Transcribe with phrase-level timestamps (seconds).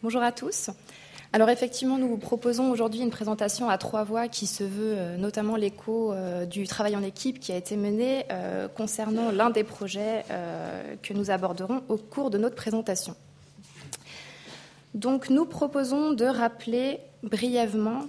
[0.00, 0.70] Bonjour à tous.
[1.32, 5.16] Alors effectivement, nous vous proposons aujourd'hui une présentation à trois voix qui se veut euh,
[5.16, 9.64] notamment l'écho euh, du travail en équipe qui a été mené euh, concernant l'un des
[9.64, 10.24] projets
[11.02, 13.16] que nous aborderons au cours de notre présentation.
[14.94, 18.04] Donc nous proposons de rappeler brièvement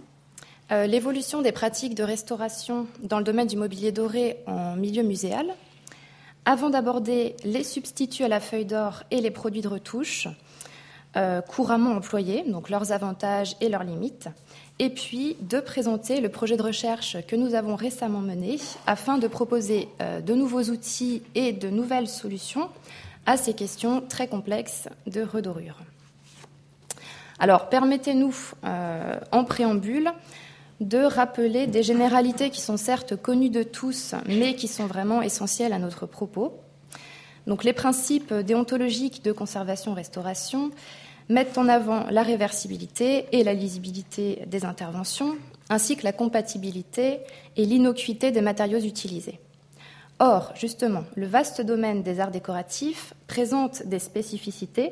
[0.69, 5.47] l'évolution des pratiques de restauration dans le domaine du mobilier doré en milieu muséal,
[6.45, 10.27] avant d'aborder les substituts à la feuille d'or et les produits de retouche,
[11.17, 14.29] euh, couramment employés, donc leurs avantages et leurs limites,
[14.77, 19.27] et puis de présenter le projet de recherche que nous avons récemment mené afin de
[19.27, 22.69] proposer euh, de nouveaux outils et de nouvelles solutions
[23.25, 25.77] à ces questions très complexes de redorure.
[27.39, 30.11] Alors, permettez-nous, euh, en préambule,
[30.79, 35.73] de rappeler des généralités qui sont certes connues de tous, mais qui sont vraiment essentielles
[35.73, 36.53] à notre propos.
[37.47, 40.71] Donc les principes déontologiques de conservation-restauration
[41.29, 45.37] mettent en avant la réversibilité et la lisibilité des interventions,
[45.69, 47.19] ainsi que la compatibilité
[47.55, 49.39] et l'innocuité des matériaux utilisés.
[50.19, 54.91] Or, justement, le vaste domaine des arts décoratifs présente des spécificités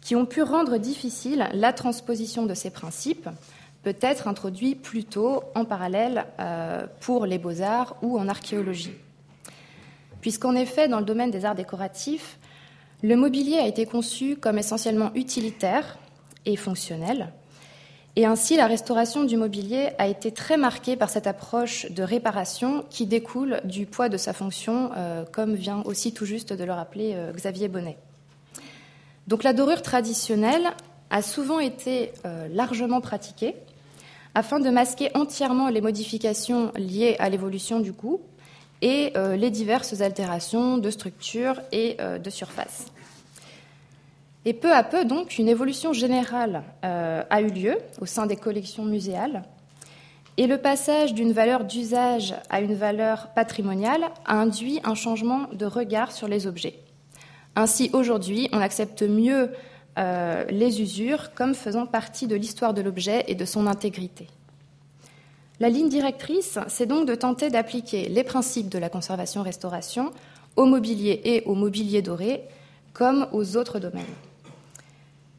[0.00, 3.28] qui ont pu rendre difficile la transposition de ces principes,
[3.82, 8.94] peut-être introduits plutôt en parallèle euh, pour les beaux-arts ou en archéologie
[10.26, 12.40] puisqu'en effet, dans le domaine des arts décoratifs,
[13.04, 15.98] le mobilier a été conçu comme essentiellement utilitaire
[16.46, 17.32] et fonctionnel.
[18.16, 22.84] Et ainsi, la restauration du mobilier a été très marquée par cette approche de réparation
[22.90, 26.72] qui découle du poids de sa fonction, euh, comme vient aussi tout juste de le
[26.72, 27.96] rappeler euh, Xavier Bonnet.
[29.28, 30.72] Donc la dorure traditionnelle
[31.10, 33.54] a souvent été euh, largement pratiquée
[34.34, 38.20] afin de masquer entièrement les modifications liées à l'évolution du goût
[38.82, 42.86] et euh, les diverses altérations de structure et euh, de surface.
[44.44, 48.36] Et peu à peu, donc, une évolution générale euh, a eu lieu au sein des
[48.36, 49.44] collections muséales,
[50.38, 55.64] et le passage d'une valeur d'usage à une valeur patrimoniale a induit un changement de
[55.64, 56.78] regard sur les objets.
[57.56, 59.50] Ainsi, aujourd'hui, on accepte mieux
[60.50, 64.26] les usures comme faisant partie de l'histoire de l'objet et de son intégrité.
[65.58, 70.12] La ligne directrice, c'est donc de tenter d'appliquer les principes de la conservation-restauration
[70.56, 72.42] au mobilier et au mobilier doré,
[72.92, 74.04] comme aux autres domaines.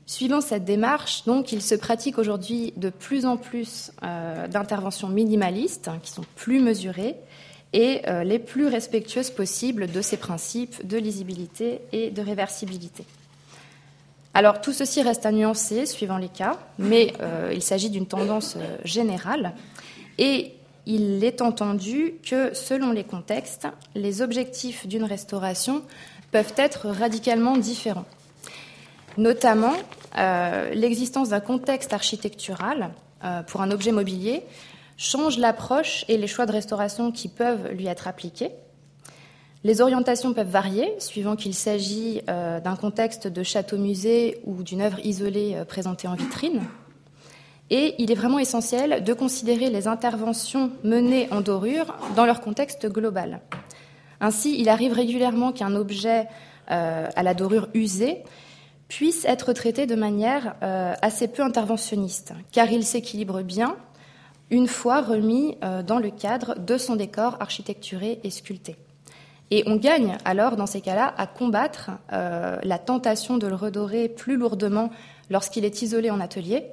[0.07, 5.87] Suivant cette démarche, donc, il se pratique aujourd'hui de plus en plus euh, d'interventions minimalistes,
[5.87, 7.15] hein, qui sont plus mesurées
[7.73, 13.03] et euh, les plus respectueuses possibles de ces principes de lisibilité et de réversibilité.
[14.33, 18.55] Alors tout ceci reste à nuancer suivant les cas, mais euh, il s'agit d'une tendance
[18.85, 19.53] générale
[20.17, 20.53] et
[20.85, 25.83] il est entendu que, selon les contextes, les objectifs d'une restauration
[26.31, 28.05] peuvent être radicalement différents.
[29.17, 29.73] Notamment,
[30.17, 32.91] euh, l'existence d'un contexte architectural
[33.23, 34.43] euh, pour un objet mobilier
[34.95, 38.51] change l'approche et les choix de restauration qui peuvent lui être appliqués.
[39.63, 44.99] Les orientations peuvent varier suivant qu'il s'agit euh, d'un contexte de château-musée ou d'une œuvre
[45.03, 46.61] isolée présentée en vitrine.
[47.69, 52.87] Et il est vraiment essentiel de considérer les interventions menées en dorure dans leur contexte
[52.87, 53.41] global.
[54.21, 56.27] Ainsi, il arrive régulièrement qu'un objet
[56.71, 58.23] euh, à la dorure usée
[58.87, 63.75] puisse être traité de manière euh, assez peu interventionniste, car il s'équilibre bien
[64.49, 68.77] une fois remis euh, dans le cadre de son décor architecturé et sculpté.
[69.51, 74.35] Et on gagne alors, dans ces cas-là, à combattre la tentation de le redorer plus
[74.35, 74.89] lourdement
[75.29, 76.65] lorsqu'il est isolé en atelier,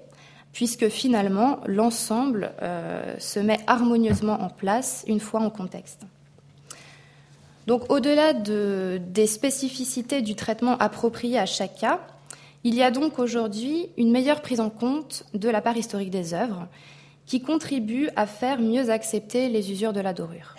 [0.55, 6.03] puisque finalement l'ensemble euh, se met harmonieusement en place une fois en contexte.
[7.67, 12.01] Donc au-delà des spécificités du traitement approprié à chaque cas,
[12.63, 16.35] il y a donc aujourd'hui une meilleure prise en compte de la part historique des
[16.35, 16.69] œuvres
[17.27, 20.55] qui contribue à faire mieux accepter les usures de la dorure.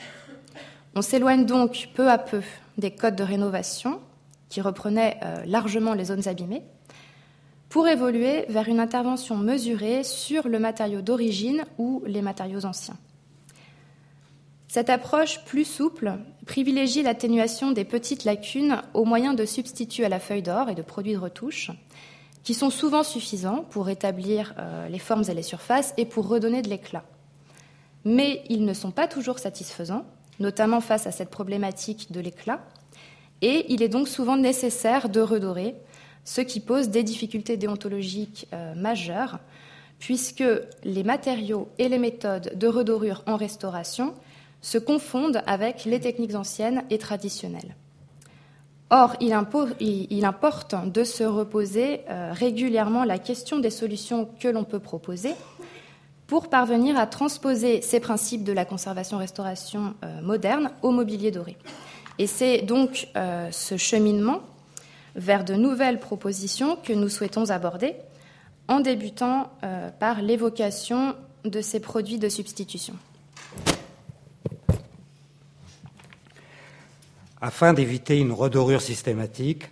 [0.96, 2.42] On s'éloigne donc peu à peu
[2.78, 4.02] des codes de rénovation
[4.50, 6.64] qui reprenaient euh, largement les zones abîmées
[7.76, 12.96] pour évoluer vers une intervention mesurée sur le matériau d'origine ou les matériaux anciens.
[14.70, 16.14] Cette approche plus souple
[16.46, 20.82] privilégie l'atténuation des petites lacunes au moyen de substituts à la feuille d'or et de
[20.82, 21.70] produits de retouche,
[22.46, 26.62] qui sont souvent suffisants pour rétablir euh, les formes et les surfaces et pour redonner
[26.62, 27.04] de l'éclat.
[28.06, 30.06] Mais ils ne sont pas toujours satisfaisants,
[30.40, 32.62] notamment face à cette problématique de l'éclat,
[33.42, 35.76] et il est donc souvent nécessaire de redorer
[36.26, 39.40] ce qui pose des difficultés déontologiques euh, majeures,
[40.00, 40.44] puisque
[40.84, 44.14] les matériaux et les méthodes de redorure en restauration
[44.62, 47.76] se confondent avec les techniques anciennes et traditionnelles.
[48.90, 54.80] Or, il, importe de se reposer euh, régulièrement la question des solutions que l'on peut
[54.80, 55.34] proposer
[56.28, 61.58] pour parvenir à transposer ces principes de la conservation-restauration euh, moderne au mobilier doré.
[62.18, 63.10] Et c'est donc
[63.52, 64.42] ce cheminement
[65.16, 67.96] vers de nouvelles propositions que nous souhaitons aborder
[68.68, 69.52] en débutant
[70.00, 72.96] par l'évocation de ces produits de substitution.
[77.42, 79.70] Afin d'éviter une redorure systématique,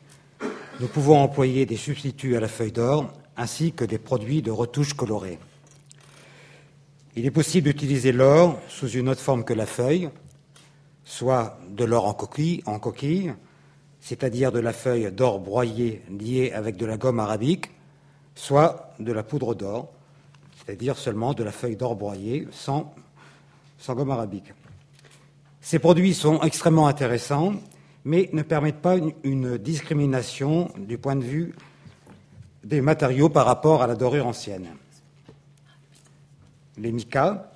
[0.79, 4.93] nous pouvons employer des substituts à la feuille d'or ainsi que des produits de retouche
[4.93, 5.39] colorée.
[7.15, 10.09] Il est possible d'utiliser l'or sous une autre forme que la feuille,
[11.03, 13.33] soit de l'or en coquille, en coquille
[14.03, 17.71] c'est-à-dire de la feuille d'or broyée liée avec de la gomme arabique,
[18.35, 19.93] soit de la poudre d'or,
[20.57, 22.93] c'est-à-dire seulement de la feuille d'or broyée sans,
[23.87, 24.53] gomme arabique.
[25.61, 27.53] Ces produits sont extrêmement intéressants,
[28.03, 31.55] mais ne permettent pas une, discrimination du point de vue
[32.65, 34.67] des matériaux par rapport à la dorure ancienne.
[36.77, 37.49] Les micas,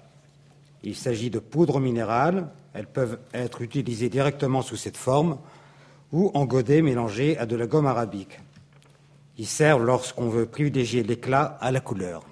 [0.81, 5.39] il s'agit de poudres minérales, elles peuvent être utilisées directement sous cette forme
[6.11, 8.39] ou en godet mélangé à de la gomme arabique.
[9.37, 12.23] Ils servent lorsqu'on veut privilégier l'éclat à la couleur.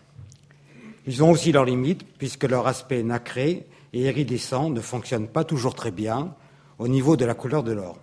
[1.08, 5.76] Ils ont aussi leurs limites puisque leur aspect nacré et iridescent ne fonctionnent pas toujours
[5.76, 6.34] très bien
[6.80, 8.00] au niveau de la couleur de l'or.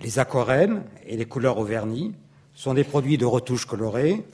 [0.00, 2.14] Les aquarelles et les couleurs au vernis
[2.54, 4.24] sont des produits de retouche colorée.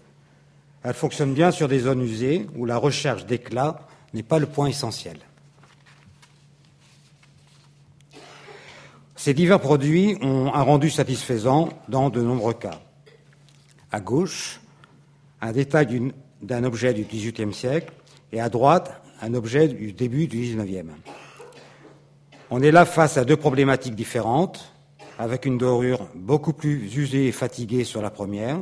[0.83, 4.67] Elles fonctionnent bien sur des zones usées où la recherche d'éclat n'est pas le point
[4.67, 5.19] essentiel.
[9.21, 12.81] Ces divers produits ont un rendu satisfaisant dans de nombreux cas.
[13.93, 14.63] À gauche,
[15.43, 17.93] un détail d'un objet du XVIIIe siècle
[18.33, 20.87] et à droite, un objet du début du XIXe.
[22.49, 24.73] On est là face à deux problématiques différentes,
[25.19, 28.59] avec une dorure beaucoup plus usée et fatiguée sur la première,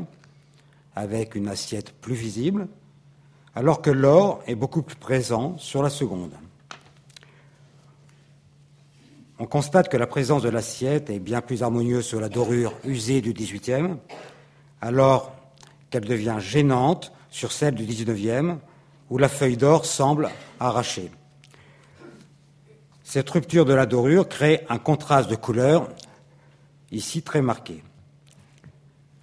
[0.97, 2.67] avec une assiette plus visible,
[3.55, 6.33] alors que l'or est beaucoup plus présent sur la seconde.
[9.41, 13.21] On constate que la présence de l'assiette est bien plus harmonieuse sur la dorure usée
[13.21, 13.97] du XVIIIe,
[14.81, 15.33] alors
[15.91, 18.57] qu'elle devient gênante sur celle du XIXe,
[19.11, 21.13] où la feuille d'or semble arrachée.
[23.05, 25.89] Cette rupture de la dorure crée un contraste de couleurs
[26.91, 27.85] ici très marqué.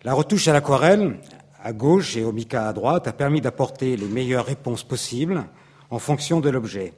[0.04, 1.20] La retouche à l'aquarelle,
[1.62, 5.44] à gauche et au mica à droite, a permis d'apporter les meilleures réponses possibles
[5.90, 6.94] en fonction de l'objet,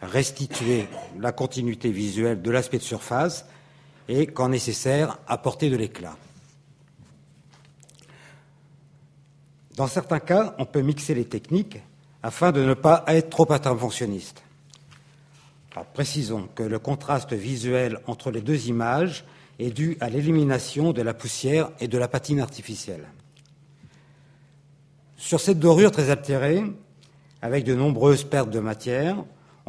[0.00, 0.86] restituer
[1.18, 3.46] la continuité visuelle de l'aspect de surface
[4.08, 6.16] et, quand nécessaire, apporter de l'éclat.
[9.76, 11.78] Dans certains cas, on peut mixer les techniques
[12.22, 14.42] afin de ne pas être trop interventionniste.
[15.94, 19.24] précisons que le contraste visuel entre les deux images
[19.60, 23.06] est dû à l'élimination de la poussière et de la patine artificielle.
[25.16, 26.64] Sur cette dorure très altérée,
[27.42, 29.16] avec de nombreuses pertes de matière,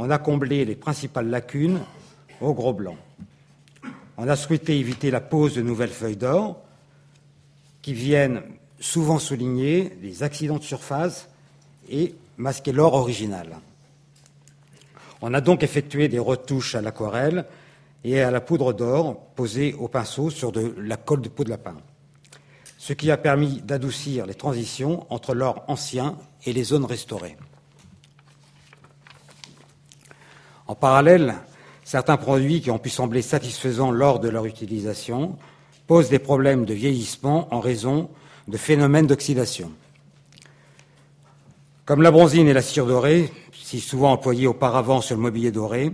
[0.01, 1.81] on a comblé les principales lacunes
[2.39, 2.95] au gros blanc.
[4.17, 6.61] On a souhaité éviter la pose de nouvelles feuilles d'or
[7.81, 8.41] qui viennent
[8.79, 11.27] souvent souligner les accidents de surface
[11.89, 13.57] et masquer l'or original.
[15.21, 17.43] On a donc effectué des retouches à l'aquarelle
[18.05, 21.49] et à la poudre d'or posée au pinceau sur de la colle de peau de
[21.49, 21.75] lapin,
[22.77, 26.15] ce qui a permis d'adoucir les transitions entre l'or ancien
[26.45, 27.35] et les zones restaurées.
[30.69, 31.33] En parallèle,
[31.83, 35.35] certains produits qui ont pu sembler satisfaisants lors de leur utilisation
[35.88, 38.11] posent des problèmes de vieillissement en raison
[38.47, 39.71] de phénomènes d'oxydation.
[41.85, 45.92] Comme la bronzine et la cire dorée, si souvent employées auparavant sur le mobilier doré,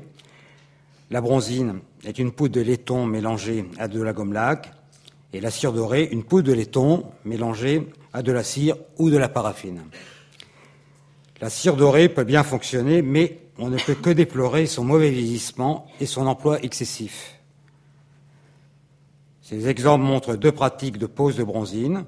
[1.09, 4.73] la bronzine est une poudre de laiton mélangée à de la gomme laque
[5.31, 9.17] et la cire dorée une poudre de laiton mélangée à de la cire ou de
[9.17, 9.83] la paraffine.
[11.39, 15.87] La cire dorée peut bien fonctionner, mais on ne peut que déplorer son mauvais vieillissement
[15.99, 17.39] et son emploi excessif.
[19.41, 22.05] Ces exemples montrent deux pratiques de pose de bronzine.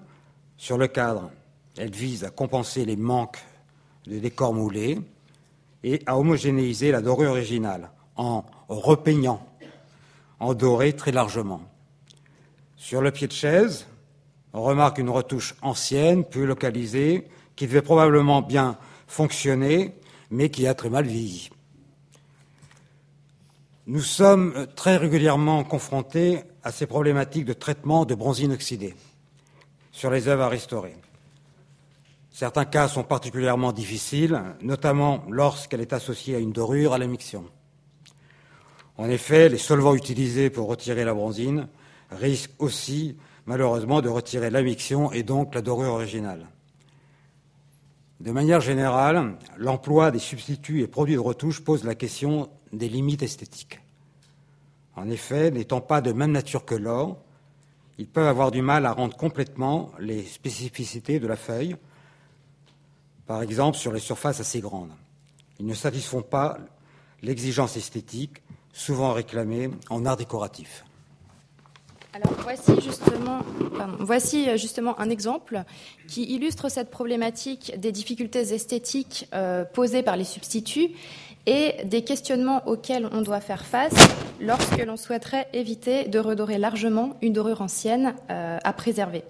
[0.58, 1.30] Sur le cadre,
[1.78, 3.38] elles visent à compenser les manques
[4.08, 5.00] de décor moulé
[5.84, 9.48] et à homogénéiser la dorure originale en repeignant
[10.40, 11.62] en doré très largement.
[12.76, 13.88] Sur le pied de chaise,
[14.54, 18.78] on remarque une retouche ancienne, peu localisée, qui devait probablement bien
[19.08, 19.94] fonctionner,
[20.30, 21.50] mais qui a très mal vieilli.
[23.88, 28.96] Nous sommes très régulièrement confrontés à ces problématiques de traitement de bronzine oxydée
[29.92, 30.96] sur les œuvres à restaurer.
[32.32, 37.46] Certains cas sont particulièrement difficiles, notamment lorsqu'elle est associée à une dorure à la.
[38.98, 41.68] En effet, les solvants utilisés pour retirer la bronzine
[42.12, 44.62] risquent aussi, malheureusement, de retirer la
[45.14, 46.48] et donc la dorure originale.
[48.20, 53.22] De manière générale, l'emploi des substituts et produits de retouche pose la question des limites
[53.22, 53.80] esthétiques.
[54.96, 57.18] En effet, n'étant pas de même nature que l'or,
[58.00, 61.76] ils peuvent avoir du mal à rendre complètement les spécificités de la feuille,
[63.28, 64.94] par exemple sur les surfaces assez grandes.
[65.60, 66.58] Ils ne satisfont pas
[67.22, 68.42] l'exigence esthétique
[68.74, 70.86] souvent réclamée en art décoratif.
[72.14, 73.40] Alors voici justement,
[74.00, 75.64] voici euh, justement un exemple
[76.08, 80.92] qui illustre cette problématique des difficultés esthétiques euh, posées par les substituts
[81.46, 83.94] et des questionnements auxquels on doit faire face
[84.40, 89.24] lorsque l'on souhaiterait éviter de redorer largement une dorure ancienne euh, à préserver.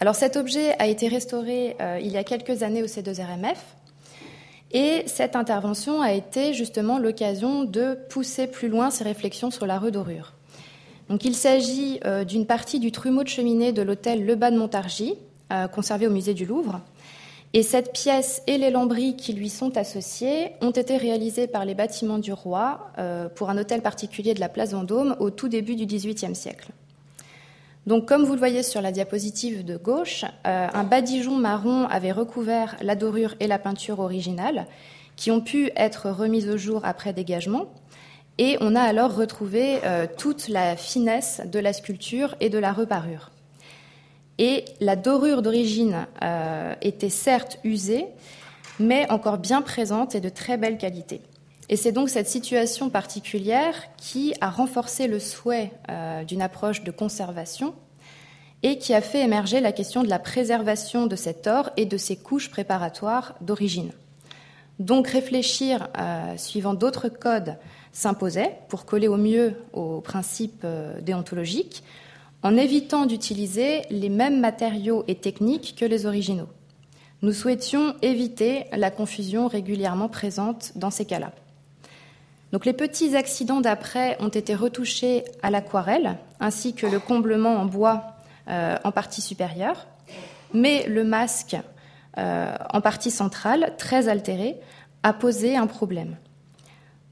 [0.00, 3.56] Alors cet objet a été restauré il y a quelques années au C2RMF
[4.72, 9.78] et cette intervention a été justement l'occasion de pousser plus loin ces réflexions sur la
[9.78, 10.34] redorure.
[11.08, 14.58] Donc, il s'agit euh, d'une partie du trumeau de cheminée de l'hôtel Le Bas de
[14.58, 15.14] Montargis,
[15.52, 16.80] euh, conservé au musée du Louvre.
[17.52, 21.74] Et cette pièce et les lambris qui lui sont associés ont été réalisés par les
[21.74, 25.76] bâtiments du roi euh, pour un hôtel particulier de la place Vendôme au tout début
[25.76, 26.70] du XVIIIe siècle.
[27.86, 32.74] Donc, comme vous le voyez sur la diapositive de gauche, un badigeon marron avait recouvert
[32.82, 34.66] la dorure et la peinture originale,
[35.14, 37.66] qui ont pu être remises au jour après dégagement.
[38.38, 42.72] Et on a alors retrouvé euh, toute la finesse de la sculpture et de la
[42.72, 43.30] reparure.
[44.38, 48.06] Et la dorure d'origine euh, était certes usée,
[48.78, 51.22] mais encore bien présente et de très belle qualité.
[51.70, 56.90] Et c'est donc cette situation particulière qui a renforcé le souhait euh, d'une approche de
[56.90, 57.74] conservation
[58.62, 61.96] et qui a fait émerger la question de la préservation de cet or et de
[61.96, 63.92] ses couches préparatoires d'origine.
[64.78, 65.88] Donc réfléchir,
[66.36, 67.56] suivant d'autres codes,
[67.96, 71.82] s'imposait pour coller au mieux aux principes euh, déontologiques,
[72.42, 76.48] en évitant d'utiliser les mêmes matériaux et techniques que les originaux.
[77.22, 81.32] Nous souhaitions éviter la confusion régulièrement présente dans ces cas-là.
[82.52, 87.64] Donc les petits accidents d'après ont été retouchés à l'aquarelle, ainsi que le comblement en
[87.64, 88.04] bois
[88.48, 89.86] euh, en partie supérieure,
[90.52, 91.56] mais le masque
[92.18, 94.56] euh, en partie centrale, très altéré,
[95.02, 96.16] a posé un problème.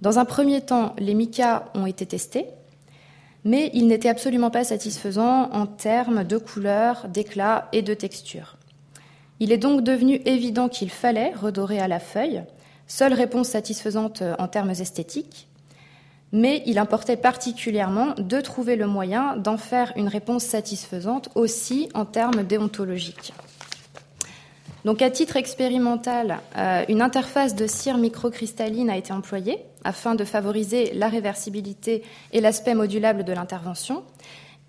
[0.05, 2.45] Dans un premier temps, les micas ont été testés,
[3.43, 8.59] mais ils n'étaient absolument pas satisfaisants en termes de couleur, d'éclat et de texture.
[9.41, 12.43] Il est donc devenu évident qu'il fallait redorer à la feuille,
[12.87, 15.49] seule réponse satisfaisante en termes esthétiques,
[16.33, 22.05] mais il importait particulièrement de trouver le moyen d'en faire une réponse satisfaisante aussi en
[22.05, 23.33] termes déontologiques.
[24.85, 30.25] Donc, à titre expérimental, euh, une interface de cire microcristalline a été employée afin de
[30.25, 34.03] favoriser la réversibilité et l'aspect modulable de l'intervention.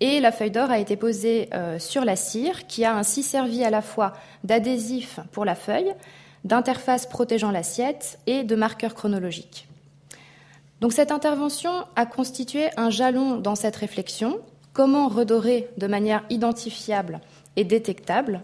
[0.00, 3.62] Et la feuille d'or a été posée euh, sur la cire, qui a ainsi servi
[3.62, 5.92] à la fois d'adhésif pour la feuille,
[6.44, 9.68] d'interface protégeant l'assiette et de marqueur chronologique.
[10.80, 14.38] Donc cette intervention a constitué un jalon dans cette réflexion.
[14.72, 17.20] Comment redorer de manière identifiable
[17.56, 18.42] et détectable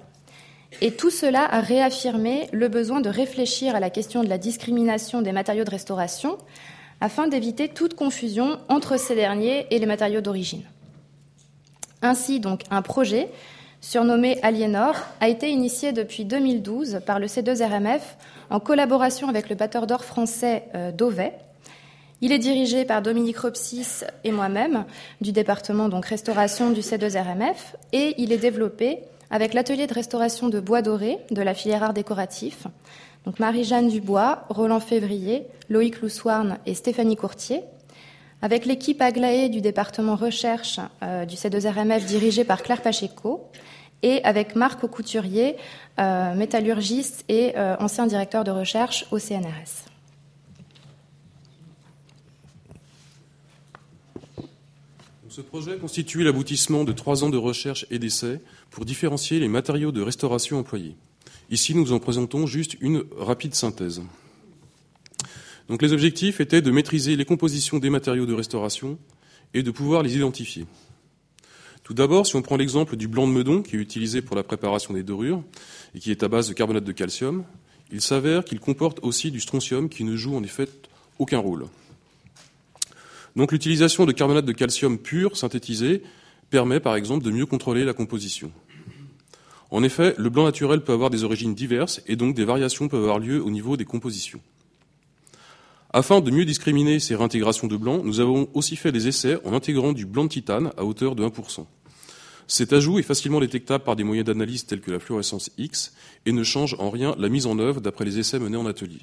[0.81, 5.23] et tout cela a réaffirmé le besoin de réfléchir à la question de la discrimination
[5.23, 6.39] des matériaux de restauration
[7.01, 10.63] afin d'éviter toute confusion entre ces derniers et les matériaux d'origine.
[12.01, 13.29] Ainsi, donc, un projet
[13.81, 18.01] surnommé Aliénor a été initié depuis 2012 par le C2RMF
[18.51, 21.35] en collaboration avec le batteur d'or français euh, Dauvet.
[22.21, 24.85] Il est dirigé par Dominique Ropsis et moi-même
[25.21, 27.57] du département donc restauration du C2RMF
[27.93, 29.01] et il est développé
[29.33, 32.69] avec l'atelier de restauration de bois doré de la filière art décoratif.
[33.25, 37.63] Donc Marie-Jeanne Dubois, Roland Février, Loïc Loussoirne et Stéphanie Courtier,
[38.43, 43.49] avec l'équipe Aglaé du département recherche euh, du C2RMF dirigée par Claire Pacheco,
[44.03, 45.57] et avec Marc Couturier,
[46.01, 49.92] euh, métallurgiste et euh, ancien directeur de recherche au CNRS.
[55.33, 59.91] Ce projet constitue l'aboutissement de trois ans de recherche et d'essais pour différencier les matériaux
[59.91, 60.95] de restauration employés.
[61.49, 64.03] Ici, nous en présentons juste une rapide synthèse.
[65.71, 68.99] Donc, les objectifs étaient de maîtriser les compositions des matériaux de restauration
[69.55, 70.67] et de pouvoir les identifier.
[71.83, 74.43] Tout d'abord, si on prend l'exemple du blanc de meudon qui est utilisé pour la
[74.43, 75.43] préparation des dorures
[75.95, 77.45] et qui est à base de carbonate de calcium,
[77.91, 80.69] il s'avère qu'il comporte aussi du strontium qui ne joue en effet
[81.19, 81.69] aucun rôle.
[83.37, 86.03] Donc l'utilisation de carbonate de calcium pur synthétisé
[86.51, 88.53] permet par exemple de mieux contrôler la composition.
[89.71, 93.03] En effet, le blanc naturel peut avoir des origines diverses et donc des variations peuvent
[93.03, 94.41] avoir lieu au niveau des compositions.
[95.95, 99.55] Afin de mieux discriminer ces réintégrations de blanc, nous avons aussi fait des essais en
[99.55, 101.67] intégrant du blanc de titane à hauteur de 1%.
[102.47, 105.95] Cet ajout est facilement détectable par des moyens d'analyse tels que la fluorescence X
[106.27, 109.01] et ne change en rien la mise en œuvre d'après les essais menés en atelier.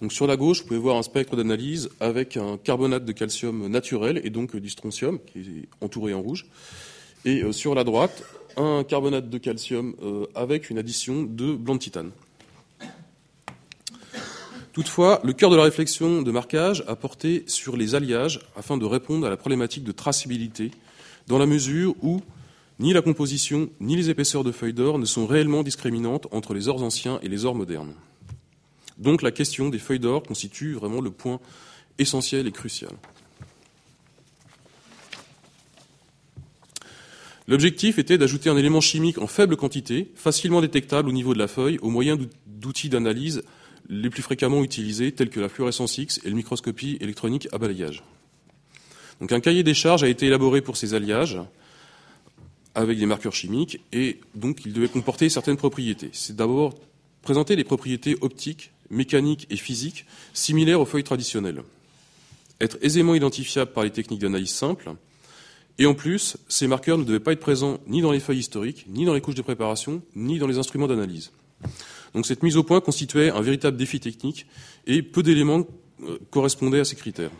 [0.00, 3.68] Donc sur la gauche, vous pouvez voir un spectre d'analyse avec un carbonate de calcium
[3.68, 6.46] naturel et donc du strontium qui est entouré en rouge.
[7.26, 8.24] Et euh, sur la droite,
[8.56, 12.10] un carbonate de calcium euh, avec une addition de blanc de titane.
[14.72, 18.84] Toutefois, le cœur de la réflexion de marquage a porté sur les alliages afin de
[18.86, 20.70] répondre à la problématique de traçabilité,
[21.26, 22.20] dans la mesure où
[22.78, 26.68] ni la composition ni les épaisseurs de feuilles d'or ne sont réellement discriminantes entre les
[26.68, 27.92] ors anciens et les ors modernes.
[29.00, 31.40] Donc la question des feuilles d'or constitue vraiment le point
[31.98, 32.92] essentiel et crucial.
[37.48, 41.48] L'objectif était d'ajouter un élément chimique en faible quantité, facilement détectable au niveau de la
[41.48, 42.16] feuille, au moyen
[42.46, 43.42] d'outils d'analyse
[43.88, 48.04] les plus fréquemment utilisés, tels que la fluorescence X et la microscopie électronique à balayage.
[49.20, 51.40] Donc un cahier des charges a été élaboré pour ces alliages
[52.74, 56.10] avec des marqueurs chimiques et donc il devait comporter certaines propriétés.
[56.12, 56.74] C'est d'abord
[57.22, 61.62] présenter des propriétés optiques, mécaniques et physiques similaires aux feuilles traditionnelles,
[62.60, 64.94] être aisément identifiables par les techniques d'analyse simples,
[65.78, 68.84] et en plus, ces marqueurs ne devaient pas être présents ni dans les feuilles historiques,
[68.88, 71.32] ni dans les couches de préparation, ni dans les instruments d'analyse.
[72.14, 74.46] Donc cette mise au point constituait un véritable défi technique
[74.86, 75.66] et peu d'éléments
[76.02, 77.30] euh, correspondaient à ces critères.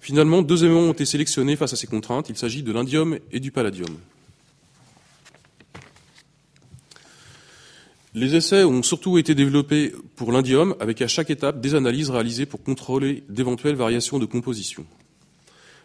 [0.00, 2.28] Finalement, deux éléments ont été sélectionnés face à ces contraintes.
[2.28, 3.96] Il s'agit de l'indium et du palladium.
[8.14, 12.44] Les essais ont surtout été développés pour l'indium, avec à chaque étape des analyses réalisées
[12.44, 14.84] pour contrôler d'éventuelles variations de composition.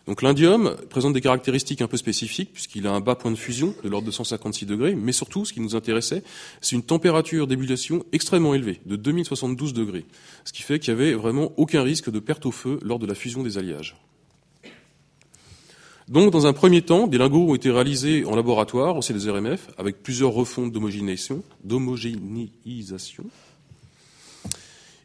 [0.08, 3.74] Donc l'indium présente des caractéristiques un peu spécifiques puisqu'il a un bas point de fusion
[3.82, 6.22] de l'ordre de 156 degrés, mais surtout ce qui nous intéressait,
[6.60, 10.06] c'est une température d'ébullition extrêmement élevée, de 2072 degrés,
[10.44, 13.06] ce qui fait qu'il n'y avait vraiment aucun risque de perte au feu lors de
[13.06, 13.96] la fusion des alliages.
[16.08, 20.02] Donc, dans un premier temps, des lingots ont été réalisés en laboratoire au CDRMF avec
[20.02, 21.44] plusieurs refontes d'homogénéisation,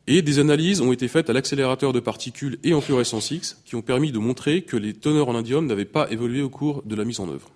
[0.06, 3.74] et des analyses ont été faites à l'accélérateur de particules et en fluorescence X qui
[3.74, 6.94] ont permis de montrer que les teneurs en indium n'avaient pas évolué au cours de
[6.94, 7.50] la mise en œuvre.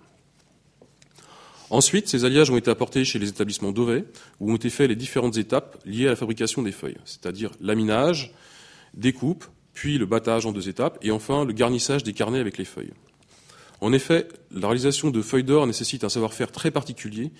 [1.69, 4.05] Ensuite, ces alliages ont été apportés chez les établissements d'Ovey,
[4.39, 8.33] où ont été faites les différentes étapes liées à la fabrication des feuilles, c'est-à-dire laminage,
[8.93, 12.65] découpe, puis le battage en deux étapes, et enfin le garnissage des carnets avec les
[12.65, 12.93] feuilles.
[13.81, 17.31] En effet, la réalisation de feuilles d'or nécessite un savoir-faire très particulier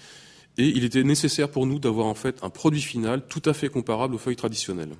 [0.57, 3.69] et il était nécessaire pour nous d'avoir en fait un produit final tout à fait
[3.69, 4.93] comparable aux feuilles traditionnelles.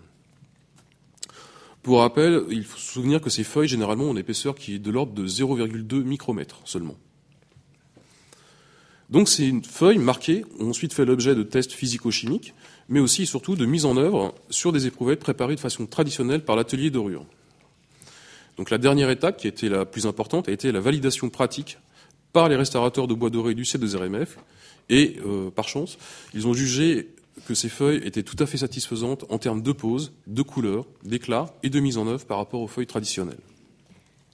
[1.83, 4.79] Pour rappel, il faut se souvenir que ces feuilles généralement ont une épaisseur qui est
[4.79, 6.95] de l'ordre de 0,2 micromètres seulement.
[9.09, 12.53] Donc ces feuilles marquées ont ensuite fait l'objet de tests physico-chimiques,
[12.89, 16.43] mais aussi et surtout de mise en œuvre sur des éprouvettes préparées de façon traditionnelle
[16.43, 17.25] par l'atelier d'Orure.
[18.57, 21.77] Donc la dernière étape, qui était la plus importante, a été la validation pratique
[22.33, 24.29] par les restaurateurs de bois doré du C2RMF.
[24.89, 25.97] Et euh, par chance,
[26.33, 27.09] ils ont jugé
[27.45, 31.47] que ces feuilles étaient tout à fait satisfaisantes en termes de pose, de couleur, d'éclat
[31.61, 33.37] et de mise en œuvre par rapport aux feuilles traditionnelles.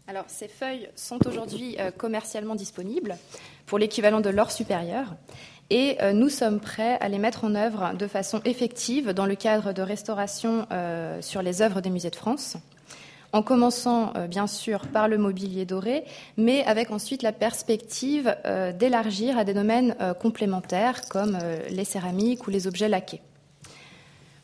[0.07, 3.17] Alors, ces feuilles sont aujourd'hui euh, commercialement disponibles
[3.65, 5.15] pour l'équivalent de l'or supérieur
[5.69, 9.35] et euh, nous sommes prêts à les mettre en œuvre de façon effective dans le
[9.35, 10.67] cadre de restauration
[11.21, 12.57] sur les œuvres des musées de France
[13.33, 16.05] en commençant euh, bien sûr par le mobilier doré,
[16.37, 21.37] mais avec ensuite la perspective euh, d'élargir à des domaines euh, complémentaires comme
[21.69, 23.21] les céramiques ou les objets laqués.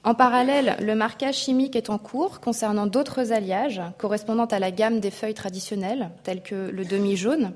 [0.04, 5.00] En parallèle, le marquage chimique est en cours concernant d'autres alliages correspondant à la gamme
[5.00, 7.52] des feuilles traditionnelles, telles que le demi-jaune.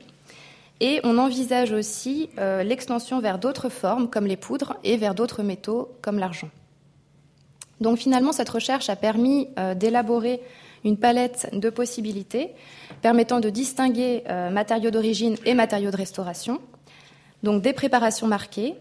[0.81, 5.89] Et on envisage aussi l'extension vers d'autres formes, comme les poudres, et vers d'autres métaux,
[6.01, 6.49] comme l'argent.
[7.79, 10.41] Donc finalement, cette recherche a permis d'élaborer
[10.83, 12.51] une palette de possibilités
[13.01, 16.59] permettant de distinguer euh, matériaux d'origine et matériaux de restauration,
[17.43, 18.75] donc des préparations marquées,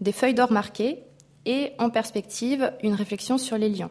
[0.00, 0.98] des feuilles d'or marquées
[1.46, 3.90] et en perspective une réflexion sur les liens.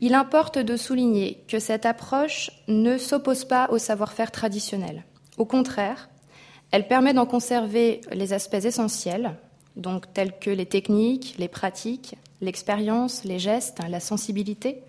[0.00, 5.04] Il importe de souligner que cette approche ne s'oppose pas au savoir-faire traditionnel.
[5.38, 6.08] Au contraire,
[6.72, 9.36] elle permet d'en conserver les aspects essentiels,
[9.76, 14.82] donc tels que les techniques, les pratiques, l'expérience, les gestes, la sensibilité,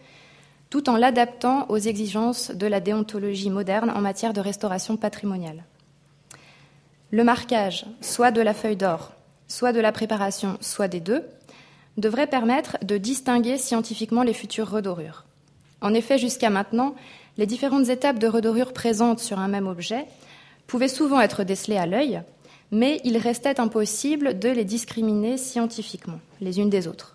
[0.73, 5.65] tout en l'adaptant aux exigences de la déontologie moderne en matière de restauration patrimoniale.
[7.11, 9.11] Le marquage, soit de la feuille d'or,
[9.47, 11.21] soit de la préparation, soit des deux,
[11.97, 15.25] devrait permettre de distinguer scientifiquement les futures redorures.
[15.79, 16.95] En effet, jusqu'à maintenant,
[17.37, 20.07] les différentes étapes de redorure présentes sur un même objet
[20.65, 22.23] pouvaient souvent être décelées à l'œil,
[22.71, 27.12] mais il restait impossible de les discriminer scientifiquement, les unes des autres.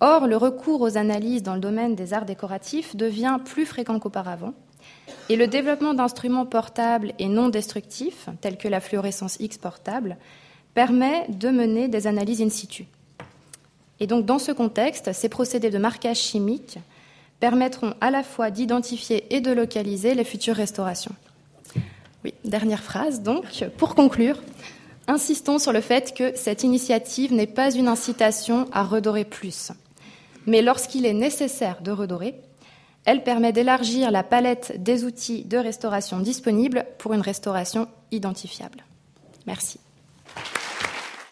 [0.00, 4.52] Or, le recours aux analyses dans le domaine des arts décoratifs devient plus fréquent qu'auparavant,
[5.28, 10.16] et le développement d'instruments portables et non destructifs, tels que la fluorescence X portable,
[10.74, 12.86] permet de mener des analyses in situ.
[13.98, 16.78] Et donc, dans ce contexte, ces procédés de marquage chimique
[17.40, 21.14] permettront à la fois d'identifier et de localiser les futures restaurations.
[22.24, 23.44] Oui, dernière phrase donc.
[23.78, 24.42] Pour conclure,
[25.06, 29.72] insistons sur le fait que cette initiative n'est pas une incitation à redorer plus.
[30.46, 32.40] Mais lorsqu'il est nécessaire de redorer,
[33.04, 38.84] elle permet d'élargir la palette des outils de restauration disponibles pour une restauration identifiable.
[39.46, 39.78] Merci.